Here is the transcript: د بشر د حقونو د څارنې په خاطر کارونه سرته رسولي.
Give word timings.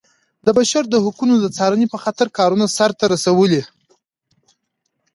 د 0.45 0.47
بشر 0.57 0.83
د 0.89 0.95
حقونو 1.03 1.35
د 1.39 1.45
څارنې 1.57 1.87
په 1.89 1.97
خاطر 2.03 2.27
کارونه 2.37 2.65
سرته 2.77 3.05
رسولي. 3.13 3.61